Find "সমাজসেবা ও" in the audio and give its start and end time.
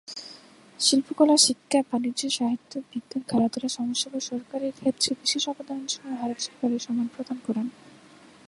3.77-4.27